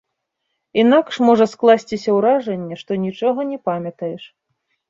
[0.83, 4.23] Інакш можа скласціся ўражанне, што нічога не памятаеш.